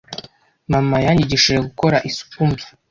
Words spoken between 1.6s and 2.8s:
gukora isupu mbi.